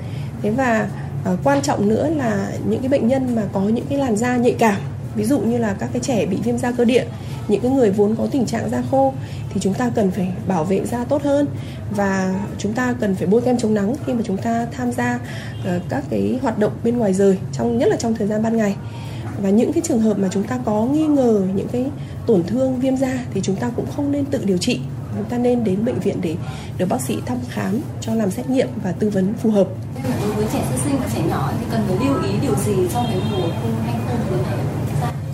[0.42, 0.90] Thế và
[1.34, 4.38] uh, quan trọng nữa là những cái bệnh nhân mà có những cái làn da
[4.38, 4.78] nhạy cảm
[5.16, 7.06] ví dụ như là các cái trẻ bị viêm da cơ địa
[7.48, 9.14] những cái người vốn có tình trạng da khô
[9.50, 11.48] thì chúng ta cần phải bảo vệ da tốt hơn
[11.92, 15.16] và chúng ta cần phải bôi kem chống nắng khi mà chúng ta tham gia
[15.16, 18.58] uh, các cái hoạt động bên ngoài rời trong nhất là trong thời gian ban
[18.58, 18.76] ngày
[19.42, 21.86] và những cái trường hợp mà chúng ta có nghi ngờ những cái
[22.28, 24.80] tổn thương viêm da thì chúng ta cũng không nên tự điều trị
[25.16, 26.36] chúng ta nên đến bệnh viện để
[26.78, 29.68] được bác sĩ thăm khám cho làm xét nghiệm và tư vấn phù hợp.
[30.22, 32.74] Đối với trẻ sơ sinh và trẻ nhỏ thì cần phải lưu ý điều gì
[32.94, 33.96] trong cái mùa khô hay
[34.30, 34.75] khô này?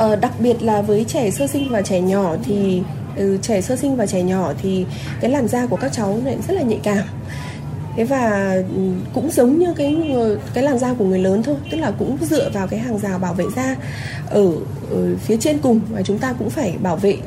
[0.02, 2.82] Ờ, đặc biệt là với trẻ sơ sinh và trẻ nhỏ thì
[3.16, 4.86] ừ, trẻ sơ sinh và trẻ nhỏ thì
[5.20, 7.04] cái làn da của các cháu lại rất là nhạy cảm.
[7.96, 8.82] Thế và ừ,
[9.14, 9.98] cũng giống như cái
[10.54, 13.20] cái làn da của người lớn thôi tức là cũng dựa vào cái hàng rào
[13.20, 13.76] bảo vệ da
[14.30, 14.52] ở,
[14.92, 17.18] ở phía trên cùng và chúng ta cũng phải bảo vệ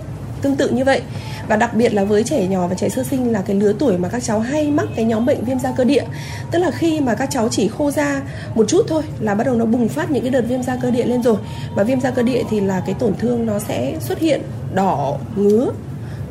[0.45, 1.01] tương tự như vậy.
[1.49, 3.99] Và đặc biệt là với trẻ nhỏ và trẻ sơ sinh là cái lứa tuổi
[3.99, 6.05] mà các cháu hay mắc cái nhóm bệnh viêm da cơ địa.
[6.51, 8.23] Tức là khi mà các cháu chỉ khô da
[8.55, 10.91] một chút thôi là bắt đầu nó bùng phát những cái đợt viêm da cơ
[10.91, 11.37] địa lên rồi.
[11.77, 14.41] Và viêm da cơ địa thì là cái tổn thương nó sẽ xuất hiện
[14.75, 15.67] đỏ, ngứa,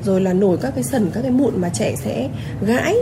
[0.03, 2.29] rồi là nổi các cái sần, các cái mụn mà trẻ sẽ
[2.61, 2.95] gãi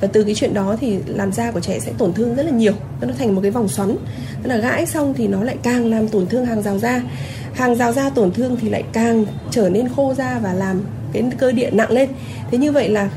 [0.00, 2.50] và từ cái chuyện đó thì làn da của trẻ sẽ tổn thương rất là
[2.50, 2.72] nhiều.
[3.00, 3.96] Nó thành một cái vòng xoắn.
[4.42, 7.02] Tức là gãi xong thì nó lại càng làm tổn thương hàng rào da.
[7.54, 10.82] Hàng rào da tổn thương thì lại càng trở nên khô da và làm
[11.12, 12.08] cái cơ địa nặng lên.
[12.50, 13.10] Thế như vậy là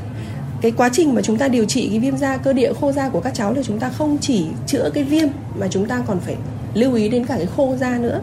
[0.60, 3.08] cái quá trình mà chúng ta điều trị cái viêm da, cơ địa khô da
[3.08, 6.20] của các cháu thì chúng ta không chỉ chữa cái viêm mà chúng ta còn
[6.20, 6.36] phải
[6.74, 8.20] lưu ý đến cả cái khô da nữa.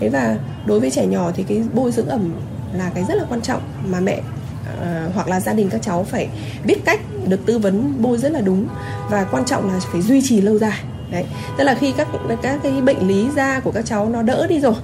[0.00, 2.34] Thế và đối với trẻ nhỏ thì cái bôi dưỡng ẩm
[2.78, 4.20] là cái rất là quan trọng mà mẹ
[4.72, 6.28] uh, hoặc là gia đình các cháu phải
[6.64, 8.66] biết cách được tư vấn bôi rất là đúng
[9.10, 10.80] và quan trọng là phải duy trì lâu dài.
[11.10, 11.24] Đấy
[11.58, 12.08] tức là khi các
[12.42, 14.74] các cái bệnh lý da của các cháu nó đỡ đi rồi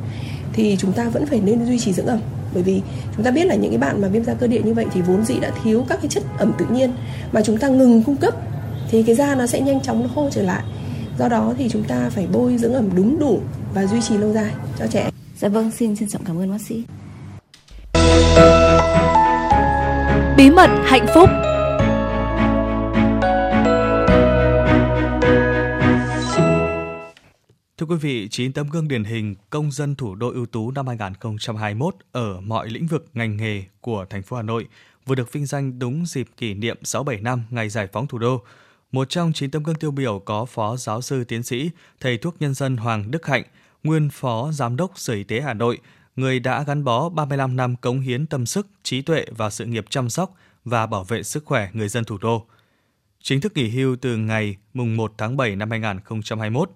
[0.53, 2.19] thì chúng ta vẫn phải nên duy trì dưỡng ẩm.
[2.55, 2.83] Bởi vì
[3.17, 5.01] chúng ta biết là những cái bạn mà viêm da cơ địa như vậy thì
[5.01, 6.93] vốn dĩ đã thiếu các cái chất ẩm tự nhiên
[7.33, 8.35] mà chúng ta ngừng cung cấp
[8.91, 10.63] thì cái da nó sẽ nhanh chóng nó khô trở lại.
[11.19, 13.41] Do đó thì chúng ta phải bôi dưỡng ẩm đúng đủ
[13.75, 15.11] và duy trì lâu dài cho trẻ.
[15.39, 16.85] Dạ vâng xin trân trọng cảm ơn bác sĩ.
[20.37, 21.29] Bí mật hạnh phúc
[27.79, 30.87] Thưa quý vị, 9 tấm gương điển hình công dân thủ đô ưu tú năm
[30.87, 34.66] 2021 ở mọi lĩnh vực ngành nghề của thành phố Hà Nội
[35.07, 38.42] vừa được vinh danh đúng dịp kỷ niệm 67 năm ngày giải phóng thủ đô.
[38.92, 41.70] Một trong 9 tấm gương tiêu biểu có Phó Giáo sư Tiến sĩ,
[42.01, 43.44] Thầy thuốc nhân dân Hoàng Đức Hạnh,
[43.85, 45.79] nguyên Phó Giám đốc Sở Y tế Hà Nội,
[46.16, 49.85] người đã gắn bó 35 năm cống hiến tâm sức, trí tuệ vào sự nghiệp
[49.90, 52.46] chăm sóc và bảo vệ sức khỏe người dân thủ đô.
[53.22, 56.70] Chính thức nghỉ hưu từ ngày mùng 1 tháng 7 năm 2021,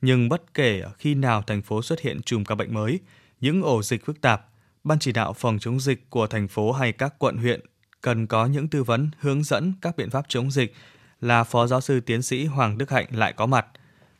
[0.00, 3.00] nhưng bất kể khi nào thành phố xuất hiện chùm ca bệnh mới,
[3.40, 4.46] những ổ dịch phức tạp,
[4.84, 7.60] Ban chỉ đạo phòng chống dịch của thành phố hay các quận huyện
[8.00, 10.74] cần có những tư vấn hướng dẫn các biện pháp chống dịch
[11.20, 13.66] là Phó Giáo sư Tiến sĩ Hoàng Đức Hạnh lại có mặt.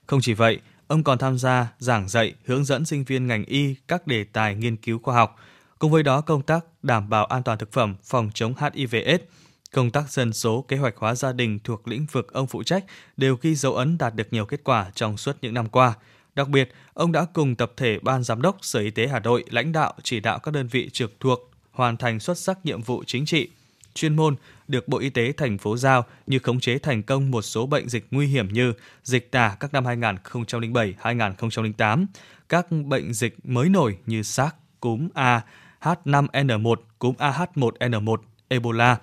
[0.06, 3.74] Không chỉ vậy, ông còn tham gia giảng dạy, hướng dẫn sinh viên ngành y
[3.88, 5.36] các đề tài nghiên cứu khoa học.
[5.78, 9.24] Cùng với đó, công tác đảm bảo an toàn thực phẩm, phòng chống HIV/AIDS,
[9.72, 12.84] công tác dân số, kế hoạch hóa gia đình thuộc lĩnh vực ông phụ trách
[13.16, 15.94] đều ghi dấu ấn đạt được nhiều kết quả trong suốt những năm qua.
[16.34, 19.44] Đặc biệt, ông đã cùng tập thể Ban Giám đốc Sở Y tế Hà Nội
[19.50, 23.04] lãnh đạo chỉ đạo các đơn vị trực thuộc hoàn thành xuất sắc nhiệm vụ
[23.06, 23.48] chính trị,
[23.94, 24.36] chuyên môn
[24.68, 27.88] được Bộ Y tế thành phố giao như khống chế thành công một số bệnh
[27.88, 28.72] dịch nguy hiểm như
[29.02, 32.06] dịch tả các năm 2007, 2008,
[32.48, 35.44] các bệnh dịch mới nổi như SARS, cúm A,
[35.80, 38.16] H5N1, cúm AH1N1,
[38.48, 38.98] Ebola.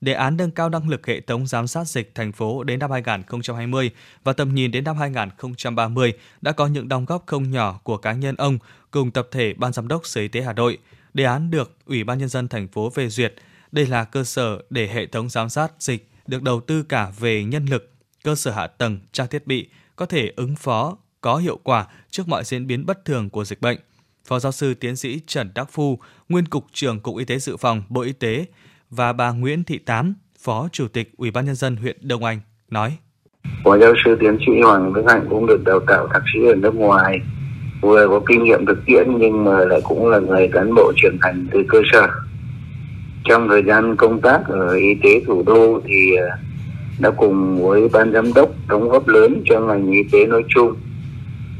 [0.00, 2.90] Đề án nâng cao năng lực hệ thống giám sát dịch thành phố đến năm
[2.90, 3.90] 2020
[4.24, 8.12] và tầm nhìn đến năm 2030 đã có những đóng góp không nhỏ của cá
[8.12, 8.58] nhân ông
[8.90, 10.78] cùng tập thể Ban Giám đốc Sở Y tế Hà Nội.
[11.14, 13.34] Đề án được Ủy ban Nhân dân thành phố phê duyệt.
[13.76, 17.44] Đây là cơ sở để hệ thống giám sát dịch được đầu tư cả về
[17.44, 17.90] nhân lực,
[18.24, 22.28] cơ sở hạ tầng, trang thiết bị có thể ứng phó có hiệu quả trước
[22.28, 23.78] mọi diễn biến bất thường của dịch bệnh.
[24.24, 27.56] Phó giáo sư tiến sĩ Trần Đắc Phu, nguyên cục trưởng Cục Y tế Dự
[27.56, 28.44] phòng Bộ Y tế
[28.90, 32.40] và bà Nguyễn Thị Tám, Phó Chủ tịch Ủy ban nhân dân huyện Đông Anh
[32.70, 32.96] nói:
[33.64, 36.54] Phó giáo sư tiến sĩ Hoàng Đức Hạnh cũng được đào tạo thạc sĩ ở
[36.54, 37.18] nước ngoài,
[37.82, 41.18] vừa có kinh nghiệm thực tiễn nhưng mà lại cũng là người cán bộ trưởng
[41.22, 42.08] thành từ cơ sở.
[43.28, 46.26] Trong thời gian công tác ở y tế thủ đô thì ờ,
[46.98, 50.74] đã cùng với ban giám đốc đóng góp lớn cho ngành y tế nói chung,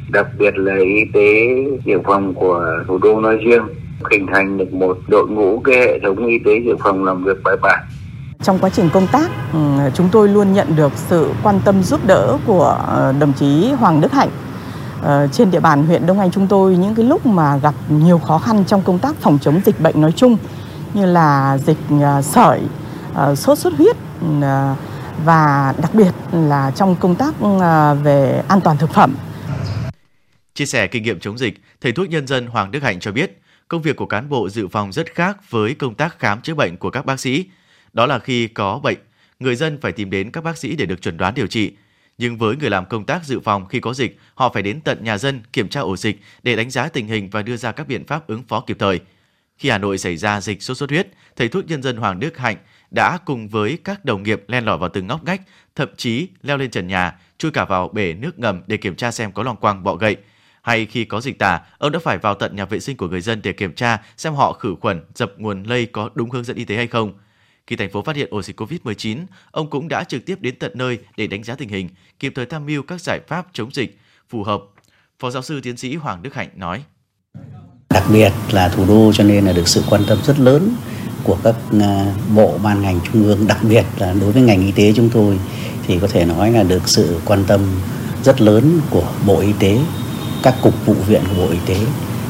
[0.09, 1.47] đặc biệt là y tế
[1.85, 3.63] dự phòng của thủ đô nói riêng,
[4.11, 7.43] hình thành được một đội ngũ cái hệ thống y tế dự phòng làm việc
[7.45, 7.85] bài bản.
[8.43, 9.59] Trong quá trình công tác ừ,
[9.95, 14.01] chúng tôi luôn nhận được sự quan tâm giúp đỡ của ờ, đồng chí Hoàng
[14.01, 14.29] Đức Hạnh.
[15.03, 18.19] Ờ, trên địa bàn huyện Đông Anh chúng tôi những cái lúc mà gặp nhiều
[18.19, 20.37] khó khăn trong công tác phòng chống dịch bệnh nói chung
[20.97, 22.61] như là dịch ờ, sởi,
[23.15, 24.77] ờ, sốt xuất huyết ừ, ờ,
[25.25, 27.59] và đặc biệt là trong công tác ừ,
[28.03, 29.15] về an toàn thực phẩm
[30.55, 33.41] Chia sẻ kinh nghiệm chống dịch, thầy thuốc nhân dân Hoàng Đức Hạnh cho biết,
[33.69, 36.77] công việc của cán bộ dự phòng rất khác với công tác khám chữa bệnh
[36.77, 37.45] của các bác sĩ.
[37.93, 38.99] Đó là khi có bệnh,
[39.41, 41.73] người dân phải tìm đến các bác sĩ để được chuẩn đoán điều trị.
[42.19, 45.05] Nhưng với người làm công tác dự phòng khi có dịch, họ phải đến tận
[45.05, 47.89] nhà dân kiểm tra ổ dịch để đánh giá tình hình và đưa ra các
[47.89, 49.01] biện pháp ứng phó kịp thời.
[49.59, 52.39] Khi Hà Nội xảy ra dịch sốt xuất huyết, thầy thuốc nhân dân Hoàng Đức
[52.39, 52.57] Hạnh
[52.91, 55.41] đã cùng với các đồng nghiệp len lỏi vào từng ngóc ngách,
[55.75, 59.11] thậm chí leo lên trần nhà, chui cả vào bể nước ngầm để kiểm tra
[59.11, 60.17] xem có loang quang bọ gậy
[60.63, 63.21] hay khi có dịch tả, ông đã phải vào tận nhà vệ sinh của người
[63.21, 66.57] dân để kiểm tra xem họ khử khuẩn, dập nguồn lây có đúng hướng dẫn
[66.57, 67.13] y tế hay không.
[67.67, 70.73] Khi thành phố phát hiện ổ dịch COVID-19, ông cũng đã trực tiếp đến tận
[70.75, 71.89] nơi để đánh giá tình hình,
[72.19, 74.63] kịp thời tham mưu các giải pháp chống dịch phù hợp.
[75.19, 76.85] Phó giáo sư tiến sĩ Hoàng Đức Hạnh nói:
[77.91, 80.75] Đặc biệt là thủ đô cho nên là được sự quan tâm rất lớn
[81.25, 84.73] của các à, bộ ban ngành trung ương, đặc biệt là đối với ngành y
[84.73, 85.39] tế chúng tôi
[85.87, 87.61] thì có thể nói là được sự quan tâm
[88.25, 89.79] rất lớn của Bộ Y tế
[90.43, 91.77] các cục vụ viện của Bộ Y tế.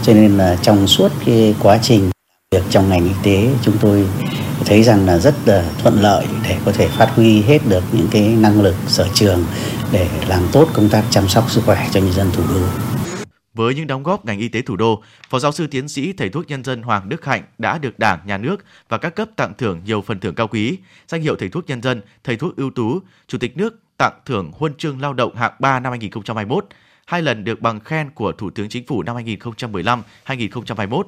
[0.03, 2.11] Cho nên là trong suốt cái quá trình
[2.51, 4.07] việc trong ngành y tế chúng tôi
[4.65, 8.09] thấy rằng là rất là thuận lợi để có thể phát huy hết được những
[8.11, 9.45] cái năng lực sở trường
[9.93, 12.86] để làm tốt công tác chăm sóc sức khỏe cho nhân dân thủ đô.
[13.57, 16.29] Với những đóng góp ngành y tế thủ đô, Phó giáo sư tiến sĩ thầy
[16.29, 19.55] thuốc nhân dân Hoàng Đức Hạnh đã được Đảng, Nhà nước và các cấp tặng
[19.59, 22.71] thưởng nhiều phần thưởng cao quý, danh hiệu thầy thuốc nhân dân, thầy thuốc ưu
[22.71, 26.67] tú, Chủ tịch nước tặng thưởng huân chương lao động hạng 3 năm 2021,
[27.07, 31.03] hai lần được bằng khen của Thủ tướng Chính phủ năm 2015-2021.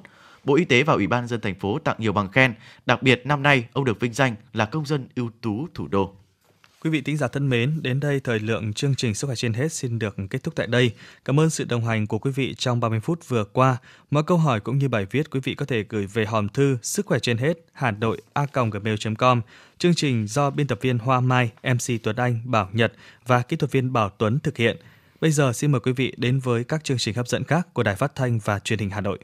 [0.44, 2.54] Bộ Y tế và Ủy ban dân thành phố tặng nhiều bằng khen,
[2.86, 6.14] đặc biệt năm nay ông được vinh danh là công dân ưu tú thủ đô.
[6.88, 9.52] Quý vị tính giả thân mến, đến đây thời lượng chương trình Sức khỏe trên
[9.52, 10.90] hết xin được kết thúc tại đây.
[11.24, 13.76] Cảm ơn sự đồng hành của quý vị trong 30 phút vừa qua.
[14.10, 16.78] Mọi câu hỏi cũng như bài viết quý vị có thể gửi về hòm thư
[16.82, 19.40] sức khỏe trên hết hà nội a gmail.com.
[19.78, 22.92] Chương trình do biên tập viên Hoa Mai, MC Tuấn Anh, Bảo Nhật
[23.26, 24.76] và kỹ thuật viên Bảo Tuấn thực hiện.
[25.20, 27.82] Bây giờ xin mời quý vị đến với các chương trình hấp dẫn khác của
[27.82, 29.18] Đài Phát thanh và Truyền hình Hà Nội.